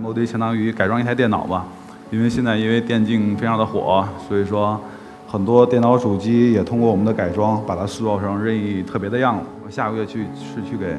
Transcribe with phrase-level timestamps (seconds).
[0.00, 1.64] MOD 相当于改装一台电脑吧，
[2.10, 4.80] 因为现在因为电竞非常的火，所以说
[5.26, 9.44] 很多电脑主机也通过我们的改装，把它塑造成任意特别的样子。
[9.64, 10.96] 我下个月去是去给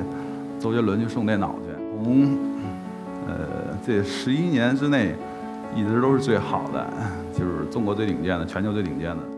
[0.59, 1.71] 周杰伦去送电脑去，
[2.03, 2.37] 从
[3.27, 3.35] 呃
[3.85, 5.13] 这十一年之内
[5.75, 6.87] 一直都是最好的，
[7.37, 9.34] 就是中国最顶尖的，全球最顶尖的。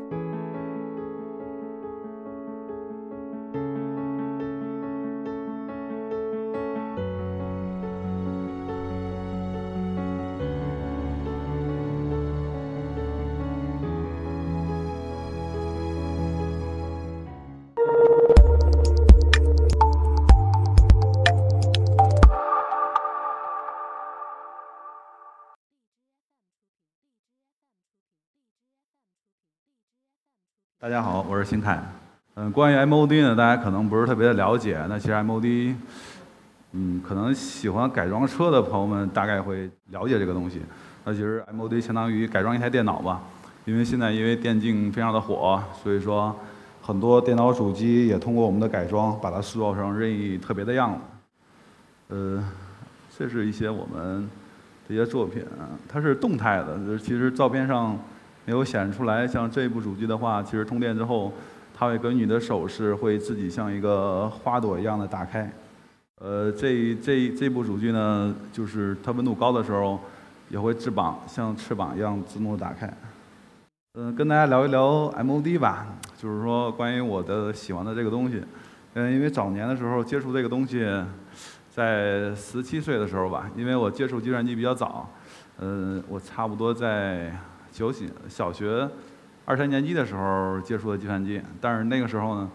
[31.38, 31.80] 我是新凯。
[32.34, 34.84] 嗯，关于 MOD 呢，大家可能不是特别的了解。
[34.90, 35.76] 那其实 MOD，
[36.72, 40.64] 嗯，可能喜欢改装车的朋友们大概会了解这个东西。
[41.06, 43.22] 那其实 MOD 相当于改装一台电脑吧，
[43.66, 46.36] 因为现在因为电竞非常的火，所以说
[46.82, 52.16] 很多电脑主机也通过我们的改装，把它塑造成任意特别的样子。
[52.16, 52.44] 呃，
[53.16, 54.28] 这是一些我们
[54.90, 55.44] 这些作品，
[55.88, 57.96] 它是动态的，其实照片上。
[58.48, 61.34] 没有显示出来，像这部主机的话，其实通电之后，
[61.78, 65.52] 它会根据你的手势，会自己像一个花朵一样的打开。
[66.22, 70.00] 呃，这这这部主机呢，就是它温度高的时候，
[70.48, 72.90] 也会翅膀像翅膀一样自动打开。
[73.96, 75.86] 嗯，跟大家聊一聊 MOD 吧，
[76.18, 78.42] 就是说关于我的喜欢的这个东西。
[78.94, 80.90] 嗯，因为早年的时候接触这个东西，
[81.70, 85.10] 在十七岁的时候吧，因为我接触计算机比较早，
[85.60, 87.30] 嗯，我差不多在。
[87.78, 88.90] 休息小学
[89.46, 92.50] 二三年级的时候接触的计算机，但是那个时候呢，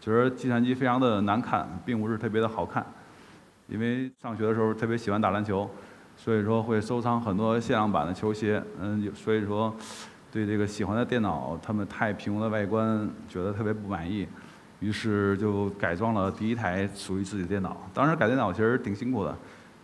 [0.00, 2.84] 觉得计算机非常的难看，并不是特别的好看。
[3.68, 5.70] 因为上学的时候特别喜欢打篮球，
[6.16, 8.60] 所以说会收藏很多限量版的球鞋。
[8.80, 9.72] 嗯，所以说
[10.32, 14.26] 对这个喜欢的电脑，他们太平庸的外观觉得特别不满意，
[14.80, 17.88] 于是就改装了第一台属于自己的电脑。
[17.94, 19.32] 当时改电脑其实挺辛苦的，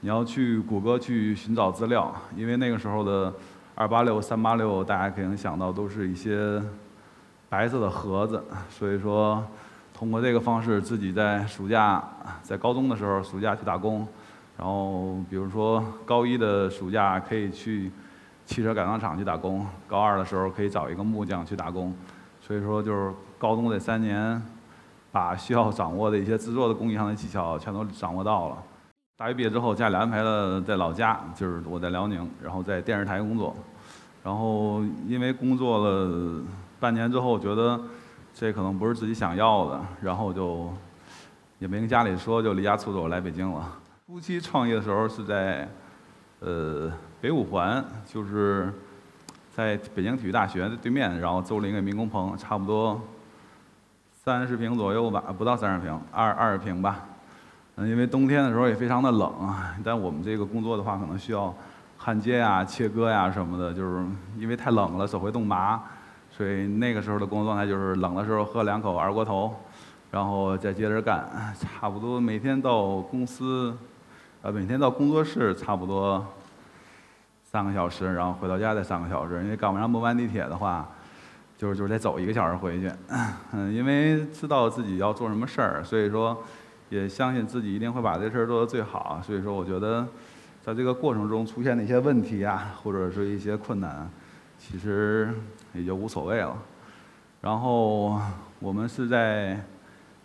[0.01, 3.33] 你要去谷歌去寻找资料，因为那个时候的。
[3.81, 6.63] 二八六、三八六，大家可能想到都是一些
[7.49, 9.43] 白色的盒子，所以说
[9.95, 12.05] 通过这个方式，自己在暑假
[12.43, 14.07] 在高中的时候暑假去打工，
[14.59, 17.91] 然后比如说高一的暑假可以去
[18.45, 21.95] 汽车改装厂去打工，高二的时候可以找一个木匠去打工，
[22.39, 24.43] 所以说就是高中这三年，
[25.11, 28.59] 把需要掌握的一些制作的工艺上的技巧全都掌握到了。
[29.21, 33.55] 大学毕业之后，家里安排了在老家，就是我在辽宁，然后在电视台工作。
[34.25, 36.43] 然后因为工作了
[36.81, 37.79] 半年之后，觉得
[38.33, 40.73] 这可能不是自己想要的，然后就
[41.59, 43.77] 也没跟家里说，就离家出走来北京了。
[44.07, 45.69] 初期创业的时候是在
[46.39, 48.73] 呃北五环，就是
[49.55, 52.99] 在北京体育大学的对面，然后租了一个民工棚，差不多
[54.25, 57.05] 三十平左右吧，不到三十平，二二十平吧。
[57.87, 59.33] 因为冬天的时候也非常的冷，
[59.83, 61.55] 但我们这个工作的话，可能需要
[61.97, 64.05] 焊接呀、切割呀什么的，就是
[64.37, 65.81] 因为太冷了，手会冻麻，
[66.31, 69.55] 所以那个时候的工作状态就是冷的时候喝两口二锅头，
[70.11, 71.25] 然后再接着干，
[71.59, 73.75] 差不多每天到公司，
[74.43, 76.23] 呃，每天到工作室差不多
[77.43, 80.87] 三个小时，然后回到家再三个小时，因为赶不上末班地铁的话，
[81.57, 82.91] 就是就是得走一个小时回去，
[83.53, 86.37] 嗯，因为知道自己要做什么事儿，所以说。
[86.91, 90.07] 也相信自己一定会把这事儿做得最好，所以说我觉得，
[90.61, 94.11] 在这个过程中出现的一些问题啊，或者是一些困难，
[94.59, 95.33] 其实
[95.73, 96.55] 也就无所谓了。
[97.41, 98.21] 然后
[98.59, 99.59] 我们是在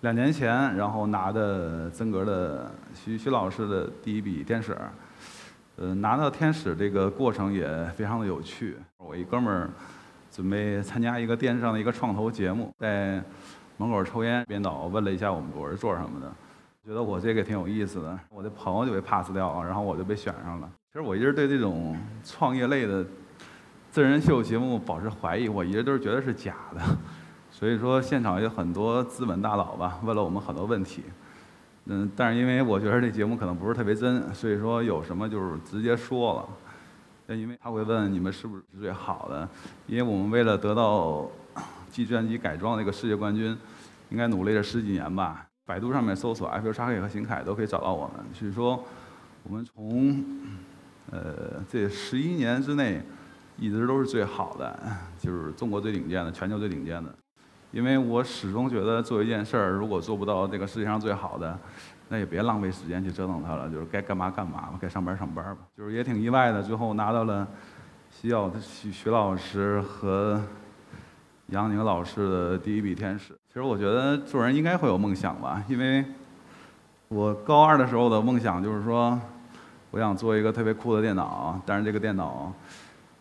[0.02, 4.76] 两年前，然后拿的曾格的徐徐老师的第一笔天使，
[5.78, 8.76] 呃，拿到天使这个过程也非常的有趣。
[8.98, 9.70] 我一哥们儿
[10.32, 13.24] 准备参加一个电视上的一个创投节目，在
[13.78, 16.32] 门口抽烟，编导问了一下我们我是做什么的。
[16.86, 20.70] 觉得我这个挺有意思的，我的朋友就被 pass 掉了，然后我就被选上了。
[20.86, 23.04] 其实我一直对这种创业类的
[23.92, 26.82] 真人秀节目保持怀疑，我一直都是觉得是假的。
[27.50, 31.02] 所以说现场有很多资本大佬吧，问了我们很多问题。
[31.86, 36.48] 嗯，但是因为我觉得这节目可能不是特别真，所以说有什么就是直接说了。
[37.26, 39.50] 那因为他会问你们是不是最好的，
[39.88, 41.28] 因为我们为了得到
[41.90, 43.58] 计算机改装的一个世界冠军，
[44.12, 45.48] 应该努力了十几年吧。
[45.66, 48.24] 百度上面搜索 F 叉 K 和邢凯都可以找到我们。
[48.34, 48.84] 所以说，
[49.44, 50.24] 我们从
[51.12, 53.02] 呃这十一年之内，
[53.58, 54.78] 一直都是最好的，
[55.20, 57.14] 就是中国最顶尖的，全球最顶尖的。
[57.72, 61.58] 因为我始终觉得做一件事儿，如果做不到这个世界上最好的，
[62.08, 65.58] 那也别浪费时间去折腾它了，就是该干嘛干嘛吧，该上班上班吧。
[65.76, 67.46] 就是也挺意外的，最后拿到了
[68.10, 70.42] 西药徐徐老师和
[71.48, 73.38] 杨宁老师的第一笔天使。
[73.56, 76.04] 其实我觉得做人应该会有梦想吧，因为
[77.08, 79.18] 我高二的时候的梦想就是说，
[79.92, 82.52] 我想做一个特别酷的电脑，但是这个电脑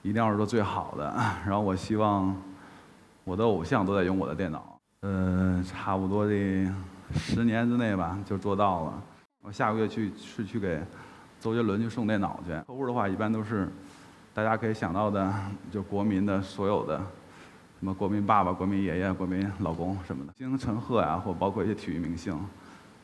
[0.02, 1.04] 一定要是做最好的。
[1.46, 2.36] 然后我希望
[3.22, 4.76] 我的偶像都在用我的电脑。
[5.02, 6.68] 嗯，差不多这。
[7.14, 9.02] 十年之内吧，就做到了。
[9.40, 10.82] 我下个月去是去给
[11.38, 12.50] 周杰伦去送电脑去。
[12.66, 13.68] 客户的话，一般都是
[14.32, 15.32] 大家可以想到的，
[15.70, 17.00] 就国民的所有的，
[17.84, 22.32] 什么国民爸爸、国民爷爷、国民老公什么的，金陈赫呀，或包括一些体育明星。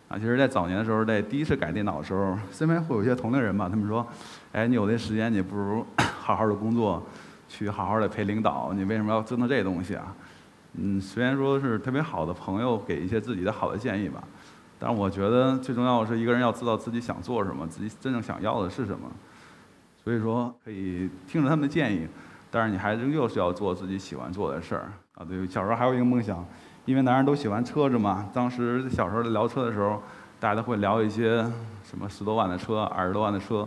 [0.08, 4.06] 啊，其实，在早年的时候，在第一次改电脑的时候，身边会有一些同龄人吧，他们说
[4.52, 5.84] ：“哎，你有这时间，你不如
[6.18, 7.02] 好好的工作，
[7.46, 10.16] 去好好的陪领导，你为什么要折腾这东西啊？”
[10.80, 14.24] 嗯，虽然说是特别好的朋友给一些自己的好的建议吧，
[14.78, 19.00] 但是我觉得最重要的是一个人要知道自己想做什么，自己真正想要的是什么。
[20.02, 22.08] 所以说可以听着他们的建议，
[22.50, 25.24] 但是你还是又是要做自己喜欢做的事儿啊。
[25.24, 26.44] 对，小时候还有一个梦想，
[26.84, 28.28] 因为男人都喜欢车子嘛。
[28.32, 30.02] 当时小时候聊车的时候，
[30.38, 31.38] 大家都会聊一些
[31.84, 33.66] 什么十多万的车、二十多万的车。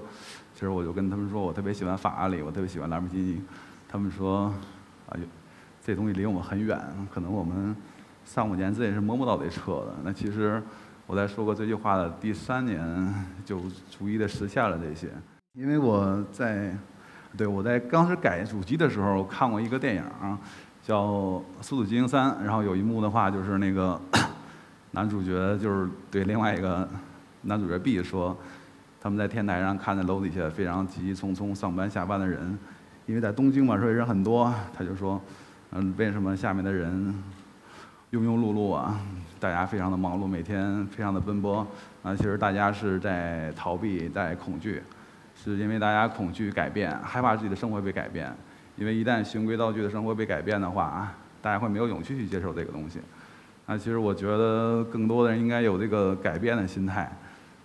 [0.54, 3.42] 其实我就跟他们说我特别喜欢法拉利，我特别喜欢兰博基尼。
[3.88, 4.54] 他们说，
[5.08, 5.18] 啊。
[5.86, 6.82] 这东西离我们很远，
[7.14, 7.76] 可能我们
[8.24, 9.94] 三五年之内是摸不到这车的。
[10.02, 10.64] 那其实
[11.06, 13.14] 我在说过这句话的第三年，
[13.44, 13.60] 就
[13.92, 15.10] 逐一的实现了这些。
[15.52, 16.74] 因为我在，
[17.38, 20.04] 对我在当时改主机的时候看过一个电影，
[20.84, 21.04] 叫
[21.62, 24.00] 《速度与激情三》，然后有一幕的话就是那个
[24.92, 26.88] 男主角就是对另外一个
[27.42, 28.38] 男主角 B 说，
[29.02, 32.58] 他们在天台上看着楼底下非常急急匆匆上班下班的人，
[33.06, 35.20] 因为在东京嘛，所以人很多，他就说。
[35.76, 36.94] 嗯，为什么下面的人
[38.12, 39.00] 庸庸碌碌啊？
[39.40, 41.66] 大家非常的忙碌，每天非常的奔波。
[42.04, 44.84] 啊，其实大家是在逃避，在恐惧，
[45.36, 48.34] 是因为大家恐惧改变，害怕自己的生活被改变。
[48.78, 53.00] 因为一旦循规蹈矩的生活被改变的话，大家会没有勇气去接受这个东西。
[53.66, 57.12] 那其实我觉得更多的人应该有这个改变的心态。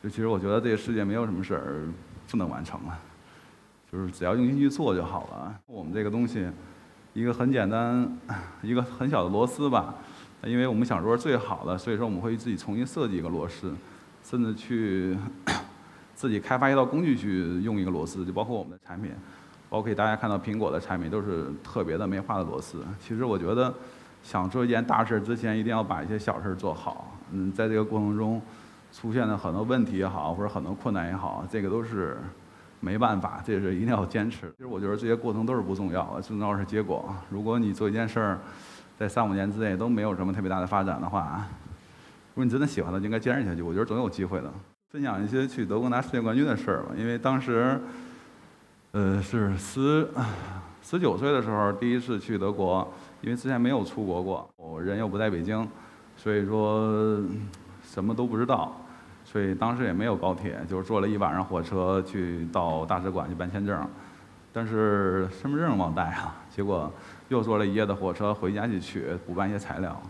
[0.03, 1.89] 就其实我觉得这个世界没有什么事儿
[2.31, 2.99] 不能完成了，
[3.91, 5.55] 就是只要用心去做就好了。
[5.67, 6.49] 我们这个东西。
[7.15, 8.09] 一个很简单，
[8.63, 9.93] 一个很小的螺丝吧，
[10.45, 13.75] 因为我们想说最好的，所以说我们会自己重新设计一个螺丝，
[14.23, 15.17] 甚至去
[16.19, 19.13] 自己开发一套工具去用一个螺丝，就包括我们的产品，
[19.71, 22.85] 包括大家看到苹果的产品都是特别的没化的螺丝。
[22.99, 23.73] 其实我觉得，
[24.21, 27.17] 想做一件大事之前，一定要把一些小事做好。
[27.31, 28.43] 嗯，在这个过程中
[28.91, 32.19] 出现的很多问题也好，或者很多困难也好，这个都是。
[32.81, 34.49] 没办法，这是一定要坚持。
[34.57, 37.13] 其实我觉得这些过程都是不重要的，最重要是结果。
[37.29, 38.39] 如果你做一件事儿，
[38.97, 41.45] 在三五年之内都没有什么特别大的发展的话，
[42.35, 43.63] 如果你真的喜欢它，就应该坚持下去。
[43.63, 44.53] 我觉得总有机会的。
[44.91, 46.93] 分享一些去德国拿世界冠军的事儿吧。
[46.97, 47.79] 因为当时，
[48.93, 50.09] 呃，是十
[50.83, 52.91] 十九岁的时候第一次去德国，
[53.21, 55.69] 因为之前没有出国过，我人又不在北京，
[56.17, 57.23] 所以说
[57.83, 58.81] 什么都不知道。
[59.27, 63.87] 所以当时也没有高铁，就是坐了一晚上火车去到大使馆去办签证，
[64.55, 66.91] 但是身份证忘带了，结果
[67.29, 70.01] 又坐了一夜的火车回家去取补办一些材料，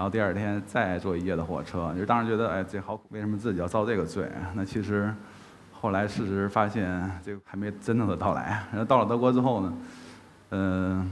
[0.00, 4.26] 然后第二天再坐一夜的火车，就当时觉得哎这好苦，为什么自己要遭这个罪？
[4.54, 5.12] 那其实
[5.74, 8.64] 后来事实发现这个还没真正的到来。
[8.70, 9.72] 然后到了德国之后呢，
[10.52, 11.10] 嗯，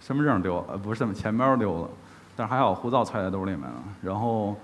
[0.00, 1.88] 身份证丢，呃不是钱包丢了，
[2.36, 4.56] 但是还好护照揣在兜里面了，然后。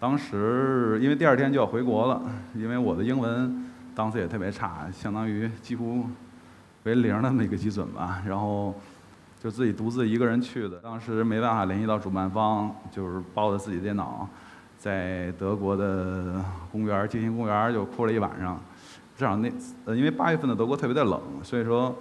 [0.00, 2.20] 当时因为第二天就要回国了，
[2.54, 6.04] 因为我的英文当时也特别差，相当于几乎
[6.82, 8.22] 为零的那么一个基准吧。
[8.26, 8.74] 然后
[9.44, 14.26] 就自己独自一个人去的，当时没办法联系到主办方，就是抱着自己电脑，
[14.78, 18.58] 在德国的公园儿，金星公园儿就哭了一晚上。
[19.18, 19.52] 至少那
[19.84, 21.94] 呃，因为八月份的德国特别的冷，所以说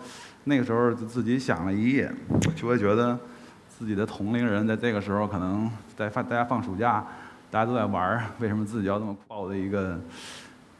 [0.45, 2.09] 那个时候就自己想了一夜，
[2.55, 3.19] 就会觉得
[3.67, 7.05] 自己的同龄人在这个时候可能在放大家放暑假。
[7.51, 9.99] 大家都在玩儿，为什么自己要这么抱着一个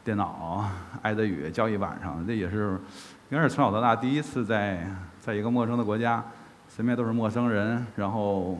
[0.02, 0.64] 电脑
[1.02, 2.26] 挨着雨教一晚上？
[2.26, 2.80] 这也是
[3.28, 4.90] 应该是从小到大第一次在
[5.20, 6.24] 在一个陌生的国家，
[6.68, 8.58] 身边都是陌生人，然后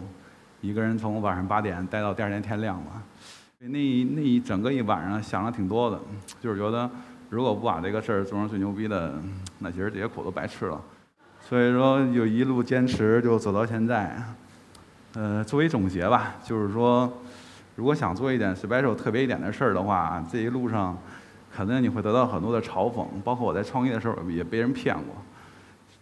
[0.61, 3.02] 一个人从晚上八点待到第二天天亮嘛。
[3.58, 6.00] 那一那一整个一晚上想了挺多的，
[6.40, 6.90] 就是觉得
[7.30, 9.14] 如果不把这个事儿做成最牛逼的，
[9.58, 10.80] 那其实这些苦都白吃了。
[11.40, 14.16] 所以说就一路坚持就走到现在。
[15.14, 17.12] 呃，作为总结吧，就是说。
[17.76, 20.96] 如果想做一点 special 特别一点的事儿的话，这一路上
[21.52, 25.16] 肯定你会得到很多的嘲讽，包括我在创业的时候也被人骗过，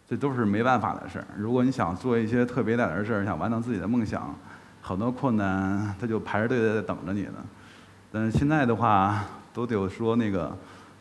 [0.09, 1.27] 这都是没办法的事儿。
[1.37, 4.35] 如果你想做一些特别点的事儿，想完成自己的梦想，
[4.81, 7.35] 很多困难他就排着队在等着你呢。
[8.11, 10.55] 但是现在的话，都得有说那个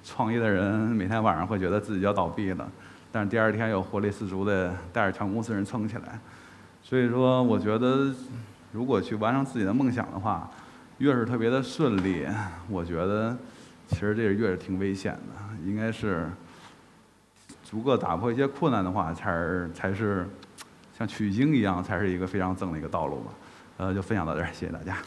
[0.03, 2.70] 创业的人每天晚上会觉得自己要倒闭了，
[3.12, 6.20] 但是第二天又活力十足的带着全公司人撑起来。
[6.81, 8.13] 所以说，我觉得
[8.72, 10.50] 如果去完成自己的梦想的话，
[11.00, 12.25] 越是特别的顺利，
[12.70, 13.38] 我觉得
[13.88, 15.60] 其实这是越是挺危险的。
[15.65, 16.29] 应该是
[17.72, 19.32] 逐个打破一些困难的话，才
[19.74, 20.30] 才是
[20.98, 23.32] 像取经一样，才是一个非常正的一个道路嘛。
[23.78, 24.98] 呃，就分享到这儿，谢谢大家。